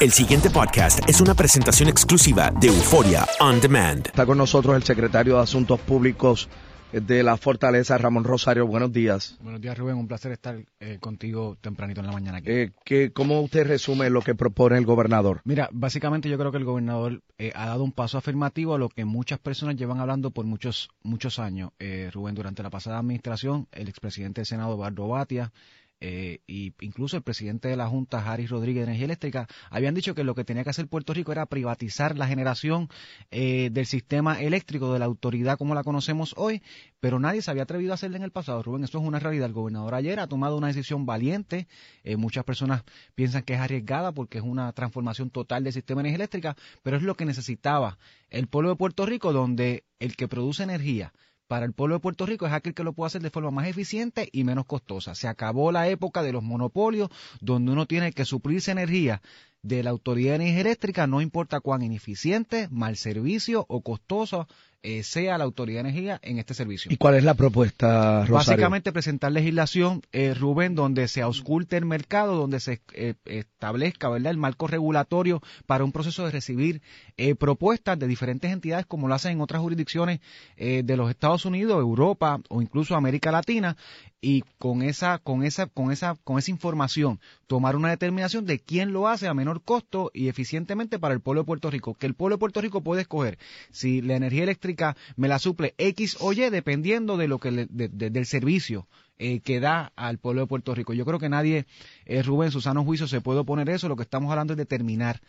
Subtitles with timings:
[0.00, 4.06] El siguiente podcast es una presentación exclusiva de Euforia On Demand.
[4.06, 6.48] Está con nosotros el secretario de Asuntos Públicos
[6.92, 8.66] de la Fortaleza, Ramón Rosario.
[8.66, 9.38] Buenos días.
[9.40, 9.96] Buenos días, Rubén.
[9.96, 12.38] Un placer estar eh, contigo tempranito en la mañana.
[12.38, 12.50] Aquí.
[12.50, 15.40] Eh, ¿qué- ¿Cómo usted resume lo que propone el gobernador?
[15.44, 18.88] Mira, básicamente yo creo que el gobernador eh, ha dado un paso afirmativo a lo
[18.90, 21.70] que muchas personas llevan hablando por muchos muchos años.
[21.78, 25.50] Eh, Rubén, durante la pasada administración, el expresidente del Senado, Eduardo Batia,
[26.04, 30.16] eh, y incluso el presidente de la Junta, Harris Rodríguez de Energía Eléctrica, habían dicho
[30.16, 32.88] que lo que tenía que hacer Puerto Rico era privatizar la generación
[33.30, 36.60] eh, del sistema eléctrico de la autoridad como la conocemos hoy,
[36.98, 38.64] pero nadie se había atrevido a hacerlo en el pasado.
[38.64, 39.46] Rubén, esto es una realidad.
[39.46, 41.68] El gobernador ayer ha tomado una decisión valiente.
[42.02, 42.82] Eh, muchas personas
[43.14, 46.96] piensan que es arriesgada porque es una transformación total del sistema de energía eléctrica, pero
[46.96, 47.96] es lo que necesitaba
[48.28, 51.12] el pueblo de Puerto Rico, donde el que produce energía
[51.52, 53.66] para el pueblo de Puerto Rico es aquel que lo puede hacer de forma más
[53.68, 55.14] eficiente y menos costosa.
[55.14, 57.10] Se acabó la época de los monopolios
[57.42, 59.20] donde uno tiene que suplirse energía
[59.60, 64.48] de la Autoridad de Energía Eléctrica, no importa cuán ineficiente, mal servicio o costoso
[64.82, 66.90] eh, sea la Autoridad de Energía en este servicio.
[66.92, 68.34] ¿Y cuál es la propuesta, Rosario?
[68.34, 74.32] Básicamente presentar legislación, eh, Rubén, donde se ausculte el mercado, donde se eh, establezca ¿verdad?
[74.32, 76.82] el marco regulatorio para un proceso de recibir
[77.16, 80.20] eh, propuestas de diferentes entidades como lo hacen en otras jurisdicciones
[80.56, 83.76] de los Estados Unidos, Europa o incluso América Latina
[84.20, 88.92] y con esa con esa con esa con esa información tomar una determinación de quién
[88.92, 92.14] lo hace a menor costo y eficientemente para el pueblo de Puerto Rico, que el
[92.14, 93.38] pueblo de Puerto Rico puede escoger
[93.70, 94.71] si la energía eléctrica
[95.16, 98.88] me la suple X o Y dependiendo de lo que le- de- de- del servicio
[99.18, 100.92] eh, que da al pueblo de Puerto Rico.
[100.94, 101.66] Yo creo que nadie,
[102.06, 103.88] eh, Rubén, en su sano juicio se puede oponer eso.
[103.88, 105.20] Lo que estamos hablando es de terminar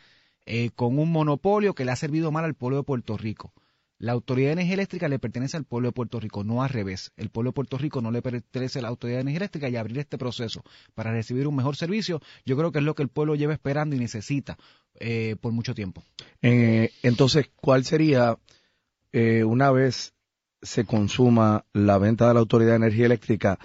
[0.46, 3.54] eh, con un monopolio que le ha servido mal al pueblo de Puerto Rico.
[4.00, 7.12] La Autoridad de Energía Eléctrica le pertenece al pueblo de Puerto Rico, no al revés.
[7.16, 9.78] El pueblo de Puerto Rico no le pertenece a la Autoridad de Energía Eléctrica y
[9.78, 10.62] abrir este proceso
[10.96, 13.96] para recibir un mejor servicio, yo creo que es lo que el pueblo lleva esperando
[13.96, 14.58] y necesita
[15.00, 16.04] eh, por mucho tiempo.
[17.04, 18.38] Entonces, ¿cuál sería,
[19.14, 20.14] eh, una vez
[20.62, 23.60] se consuma la venta de la Autoridad de Energía Eléctrica,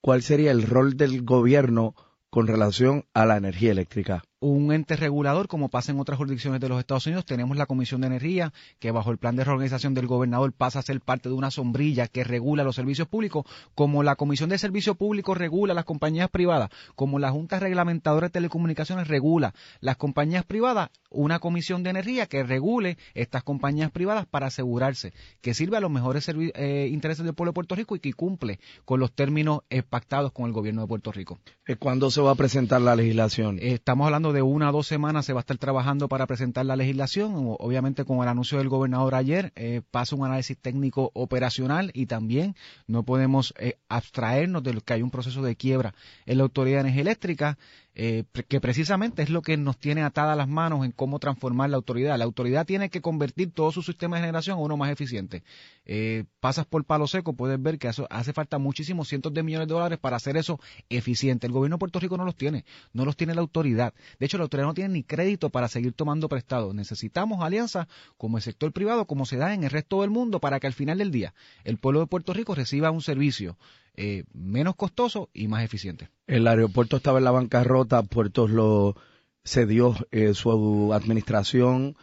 [0.00, 1.94] cuál sería el rol del gobierno
[2.30, 4.22] con relación a la energía eléctrica?
[4.42, 7.24] Un ente regulador, como pasa en otras jurisdicciones de los Estados Unidos.
[7.24, 10.82] Tenemos la Comisión de Energía, que bajo el plan de reorganización del gobernador pasa a
[10.82, 13.46] ser parte de una sombrilla que regula los servicios públicos,
[13.76, 18.32] como la Comisión de Servicios Públicos regula las compañías privadas, como la Junta Reglamentadora de
[18.32, 24.48] Telecomunicaciones regula las compañías privadas, una Comisión de Energía que regule estas compañías privadas para
[24.48, 28.12] asegurarse que sirve a los mejores eh, intereses del pueblo de Puerto Rico y que
[28.12, 31.38] cumple con los términos eh, pactados con el gobierno de Puerto Rico.
[31.66, 33.58] Eh, ¿Cuándo se va a presentar la legislación?
[33.60, 36.76] Estamos hablando de una a dos semanas se va a estar trabajando para presentar la
[36.76, 37.32] legislación.
[37.58, 42.54] Obviamente con el anuncio del gobernador ayer eh, pasa un análisis técnico operacional y también
[42.86, 45.94] no podemos eh, abstraernos de que hay un proceso de quiebra
[46.26, 47.58] en la Autoridad de Energía Eléctrica
[47.94, 51.76] eh, que precisamente es lo que nos tiene atadas las manos en cómo transformar la
[51.76, 52.16] autoridad.
[52.16, 55.42] La autoridad tiene que convertir todo su sistema de generación en uno más eficiente.
[55.84, 59.74] Eh, pasas por palo seco, puedes ver que hace falta muchísimos cientos de millones de
[59.74, 60.58] dólares para hacer eso
[60.88, 61.46] eficiente.
[61.46, 63.92] El gobierno de Puerto Rico no los tiene, no los tiene la autoridad.
[64.18, 66.72] De hecho, la autoridad no tiene ni crédito para seguir tomando prestado.
[66.72, 70.60] Necesitamos alianzas como el sector privado, como se da en el resto del mundo, para
[70.60, 71.34] que al final del día
[71.64, 73.58] el pueblo de Puerto Rico reciba un servicio
[73.96, 76.08] eh, menos costoso y más eficiente.
[76.26, 78.96] El aeropuerto estaba en la bancarrota, Puertos lo
[79.44, 81.96] cedió eh, su administración,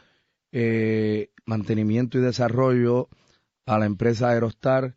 [0.51, 3.09] eh, mantenimiento y desarrollo
[3.65, 4.95] a la empresa Aerostar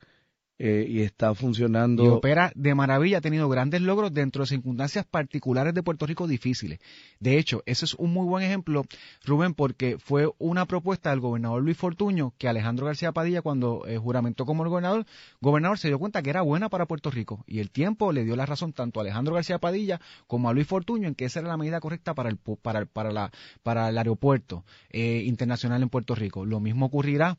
[0.65, 2.05] eh, y está funcionando.
[2.05, 6.27] Y opera de maravilla, ha tenido grandes logros dentro de circunstancias particulares de Puerto Rico
[6.27, 6.79] difíciles.
[7.19, 8.85] De hecho, ese es un muy buen ejemplo,
[9.25, 13.99] Rubén, porque fue una propuesta del gobernador Luis Fortuño que Alejandro García Padilla, cuando eh,
[13.99, 15.05] juramentó como el gobernador,
[15.41, 17.45] gobernador se dio cuenta que era buena para Puerto Rico.
[17.47, 20.67] Y el tiempo le dio la razón tanto a Alejandro García Padilla como a Luis
[20.69, 23.33] Fortuño en que esa era la medida correcta para el, para, para la,
[23.63, 26.47] para el aeropuerto eh, internacional en Puerto Rico.
[26.47, 27.37] Lo mismo ocurrirá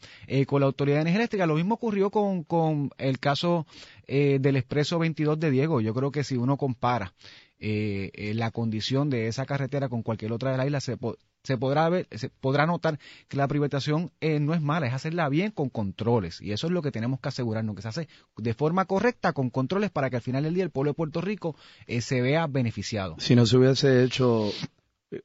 [0.47, 3.65] con la Autoridad de Energía lo mismo ocurrió con, con el el caso
[4.07, 7.13] eh, del Expreso 22 de Diego, yo creo que si uno compara
[7.60, 11.88] eh, eh, la condición de esa carretera con cualquier otra de las islas, se, podrá
[11.89, 16.42] ver, se podrá notar que la privatización no es mala, es hacerla bien con controles.
[16.42, 18.07] Y eso es lo que tenemos que asegurarnos, que se hace
[18.38, 21.21] de forma correcta, con controles, para que al final del día el pueblo de Puerto
[21.21, 21.56] Rico
[22.01, 23.16] se vea beneficiado.
[23.19, 24.51] Si no se hubiese hecho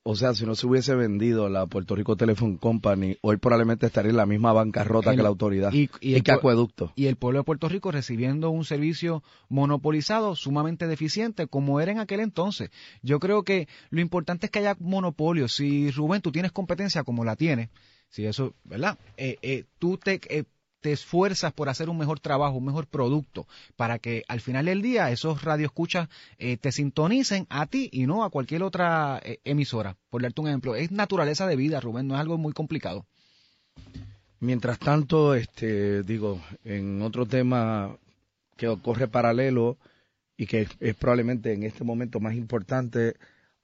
[0.02, 4.10] o sea, si no se hubiese vendido la Puerto Rico Telephone Company, hoy probablemente estaría
[4.10, 6.92] en la misma bancarrota que la autoridad y, y, que acueducto.
[6.96, 11.98] Y el pueblo de Puerto Rico recibiendo un servicio monopolizado, sumamente deficiente, como era en
[11.98, 12.70] aquel entonces.
[13.02, 15.48] Yo creo que lo importante es que haya monopolio.
[15.48, 17.70] Si Rubén, tú tienes competencia como la tienes,
[18.08, 18.98] si eso, ¿verdad?
[19.16, 20.44] Eh, eh, tú te eh,
[20.80, 23.46] te esfuerzas por hacer un mejor trabajo, un mejor producto,
[23.76, 26.08] para que al final del día esos radioescuchas
[26.38, 29.96] eh, te sintonicen a ti y no a cualquier otra eh, emisora.
[30.10, 33.06] Por darte un ejemplo, es naturaleza de vida, Rubén, no es algo muy complicado.
[34.40, 37.96] Mientras tanto, este, digo, en otro tema
[38.56, 39.78] que ocurre paralelo
[40.36, 43.16] y que es probablemente en este momento más importante,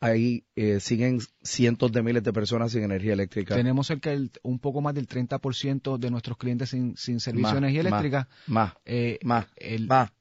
[0.05, 3.57] ahí eh, siguen cientos de miles de personas sin energía eléctrica.
[3.57, 7.59] Tenemos cerca del, un poco más del 30% de nuestros clientes sin, sin servicio de
[7.59, 8.29] energía eléctrica.
[8.47, 9.47] Más, eh, más,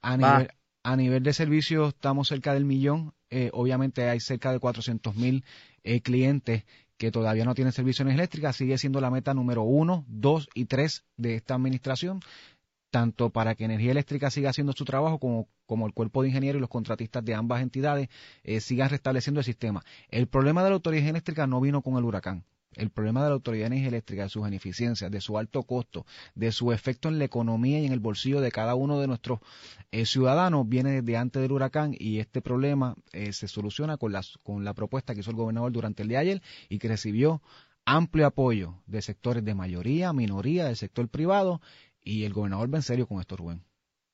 [0.02, 0.50] a, nivel,
[0.84, 3.14] a nivel de servicio estamos cerca del millón.
[3.30, 5.44] Eh, obviamente hay cerca de 400 mil
[5.84, 6.64] eh, clientes
[6.98, 8.54] que todavía no tienen servicio de energía eléctrica.
[8.54, 12.22] Sigue siendo la meta número uno, dos y tres de esta administración
[12.94, 16.60] tanto para que Energía Eléctrica siga haciendo su trabajo como, como el cuerpo de ingenieros
[16.60, 18.08] y los contratistas de ambas entidades
[18.44, 19.84] eh, sigan restableciendo el sistema.
[20.10, 22.44] El problema de la Autoridad Eléctrica no vino con el huracán.
[22.76, 26.06] El problema de la Autoridad de Energía Eléctrica, de sus ineficiencias, de su alto costo,
[26.36, 29.40] de su efecto en la economía y en el bolsillo de cada uno de nuestros
[29.92, 34.14] eh, ciudadanos, viene desde antes del huracán y este problema eh, se soluciona con,
[34.44, 37.42] con la propuesta que hizo el gobernador durante el día de ayer y que recibió
[37.86, 41.60] amplio apoyo de sectores de mayoría, minoría, del sector privado
[42.04, 43.64] y el gobernador va en serio con esto, Rubén.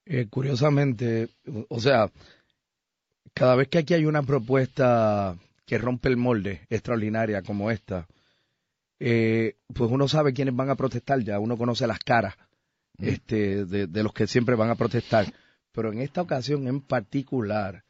[0.05, 1.29] Eh, curiosamente,
[1.69, 2.11] o sea,
[3.33, 8.07] cada vez que aquí hay una propuesta que rompe el molde extraordinaria como esta,
[8.99, 12.35] eh, pues uno sabe quiénes van a protestar ya, uno conoce las caras
[12.97, 13.07] mm.
[13.07, 15.31] este, de, los que siempre van a protestar.
[15.71, 17.83] Pero en esta ocasión en particular,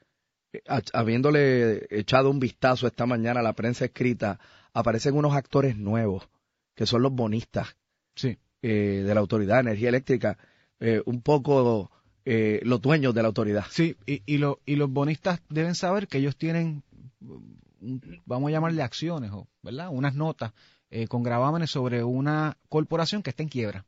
[0.52, 0.62] eh,
[0.94, 4.40] habiéndole echado un vistazo esta mañana a la prensa escrita,
[4.74, 6.28] aparecen unos actores nuevos,
[6.76, 7.76] que son los bonistas.
[8.16, 8.38] Sí.
[8.62, 10.38] Eh, de la Autoridad de Energía Eléctrica,
[10.82, 11.90] eh, un poco
[12.26, 13.64] eh, los dueños de la autoridad.
[13.70, 16.84] Sí, y, y, y los bonistas deben saber que ellos tienen,
[18.26, 19.32] vamos a llamarle acciones,
[19.64, 19.90] ¿verdad?
[19.92, 20.52] Unas notas
[21.08, 23.86] con gravámenes sobre una corporación que está en quiebra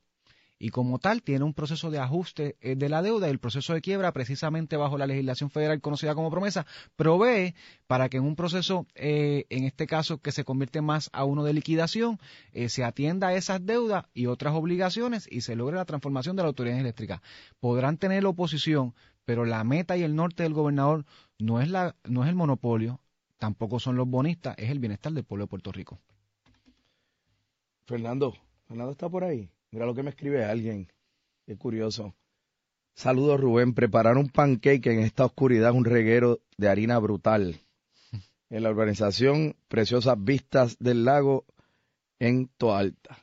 [0.61, 3.73] y como tal tiene un proceso de ajuste eh, de la deuda y el proceso
[3.73, 7.55] de quiebra precisamente bajo la legislación federal conocida como promesa provee
[7.87, 11.43] para que en un proceso eh, en este caso que se convierte más a uno
[11.43, 12.19] de liquidación
[12.53, 16.43] eh, se atienda a esas deudas y otras obligaciones y se logre la transformación de
[16.43, 17.23] la autoridad eléctrica.
[17.59, 18.93] Podrán tener oposición
[19.25, 21.05] pero la meta y el norte del gobernador
[21.39, 23.01] no es la no es el monopolio
[23.39, 25.99] tampoco son los bonistas es el bienestar del pueblo de Puerto Rico.
[27.85, 28.35] Fernando
[28.67, 30.87] Fernando está por ahí Mira lo que me escribe alguien.
[31.45, 32.13] Qué curioso.
[32.93, 33.73] Saludos Rubén.
[33.73, 37.59] Preparar un pancake en esta oscuridad es un reguero de harina brutal.
[38.49, 41.45] En la organización Preciosas Vistas del Lago
[42.19, 43.17] en Toalta.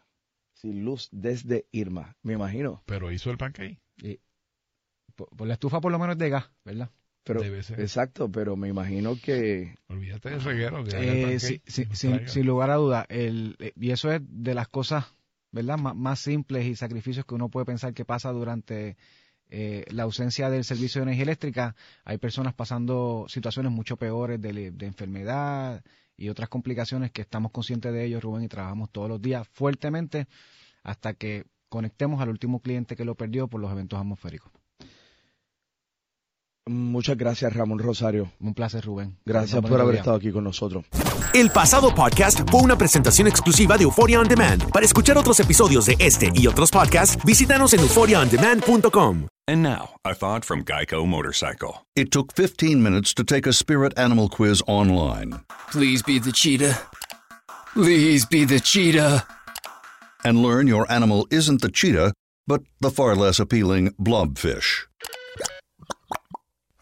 [0.54, 2.82] Sin luz desde Irma, me imagino.
[2.86, 3.78] Pero hizo el pancake.
[5.14, 6.90] por, la estufa por lo menos de gas, ¿verdad?
[7.24, 7.78] Pero, Debe ser.
[7.78, 9.76] exacto, pero me imagino que...
[9.88, 10.82] Olvídate del reguero.
[10.82, 12.28] Que Eh, pancake, sí, sí, que sin, traiga.
[12.28, 15.14] sin lugar a duda, el, eh, y eso es de las cosas
[15.58, 15.78] ¿verdad?
[15.78, 18.96] Má- más simples y sacrificios que uno puede pensar que pasa durante
[19.50, 21.74] eh, la ausencia del servicio de energía eléctrica.
[22.04, 25.82] Hay personas pasando situaciones mucho peores de, de enfermedad
[26.16, 30.26] y otras complicaciones que estamos conscientes de ello, Rubén, y trabajamos todos los días fuertemente
[30.82, 34.50] hasta que conectemos al último cliente que lo perdió por los eventos atmosféricos.
[36.68, 38.30] Muchas gracias, Ramón Rosario.
[38.40, 39.16] Un placer, Rubén.
[39.24, 40.00] Gracias por haber día.
[40.00, 40.84] estado aquí con nosotros.
[41.34, 44.70] El pasado podcast fue una presentación exclusiva de Euphoria On Demand.
[44.70, 49.26] Para escuchar otros episodios de este y otros podcasts, visítanos en euphoriaondemand.com.
[49.46, 51.86] And now, a thought from Geico Motorcycle.
[51.96, 56.78] It took 15 minutes to take a spirit animal quiz online Please be the cheetah.
[57.72, 59.24] Please be the cheetah.
[60.24, 62.12] and learn your animal isn't the cheetah,
[62.46, 64.87] but the far less appealing blobfish.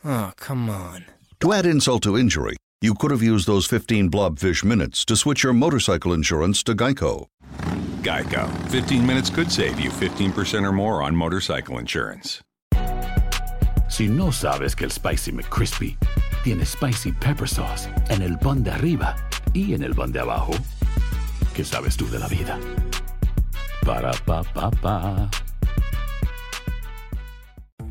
[0.08, 1.04] Oh, come on.
[1.40, 5.42] To add insult to injury, you could have used those 15 blobfish minutes to switch
[5.42, 7.26] your motorcycle insurance to Geico.
[8.02, 8.48] Geico.
[8.68, 12.40] 15 minutes could save you 15% or more on motorcycle insurance.
[13.88, 15.96] Si no sabes que el Spicy McCrispy
[16.44, 19.16] tiene Spicy Pepper Sauce en el pan de arriba
[19.54, 20.52] y en el pan de abajo,
[21.52, 22.60] ¿qué sabes tú de la vida?
[23.84, 25.45] Para, pa, pa, pa.